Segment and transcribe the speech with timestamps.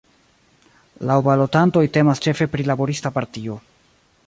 [1.09, 3.61] Laŭ balotantoj temas ĉefe pri laborista partio.